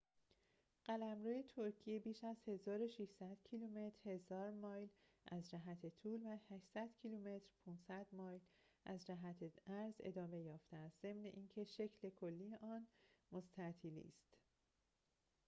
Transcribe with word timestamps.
قلمرو 0.83 1.41
ترکیه 1.55 1.99
بیش 1.99 2.23
از 2.23 2.37
1,600 2.47 3.37
کیلومتر 3.43 4.09
1,000 4.09 4.51
مایل 4.51 4.89
از 5.27 5.49
جهت 5.49 5.85
طول 5.95 6.21
و 6.27 6.37
800 6.49 6.89
کیلومتر 7.01 7.49
500 7.65 8.07
مایل 8.11 8.39
از 8.85 9.05
جهت 9.05 9.53
عرض 9.69 9.95
ادامه 10.03 10.39
یافته 10.41 10.77
است، 10.77 11.01
ضمن 11.01 11.25
اینکه 11.25 11.63
شکل 11.63 12.09
کلی 12.09 12.55
آن 12.55 12.87
مستطیلی 13.31 14.05
است 14.07 14.37